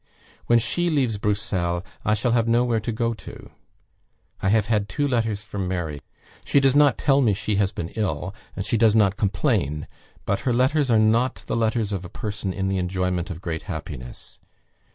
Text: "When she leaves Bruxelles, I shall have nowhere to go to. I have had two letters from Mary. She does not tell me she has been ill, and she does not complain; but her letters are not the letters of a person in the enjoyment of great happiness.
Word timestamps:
"When 0.47 0.57
she 0.57 0.89
leaves 0.89 1.19
Bruxelles, 1.19 1.83
I 2.03 2.15
shall 2.15 2.31
have 2.31 2.47
nowhere 2.47 2.79
to 2.79 2.91
go 2.91 3.13
to. 3.13 3.51
I 4.41 4.49
have 4.49 4.65
had 4.65 4.89
two 4.89 5.07
letters 5.07 5.43
from 5.43 5.67
Mary. 5.67 6.01
She 6.43 6.59
does 6.59 6.75
not 6.75 6.97
tell 6.97 7.21
me 7.21 7.35
she 7.35 7.57
has 7.57 7.71
been 7.71 7.89
ill, 7.89 8.33
and 8.55 8.65
she 8.65 8.77
does 8.77 8.95
not 8.95 9.15
complain; 9.15 9.85
but 10.25 10.39
her 10.39 10.53
letters 10.53 10.89
are 10.89 10.97
not 10.97 11.43
the 11.45 11.55
letters 11.55 11.91
of 11.91 12.03
a 12.03 12.09
person 12.09 12.51
in 12.51 12.67
the 12.67 12.79
enjoyment 12.79 13.29
of 13.29 13.41
great 13.41 13.61
happiness. 13.69 14.39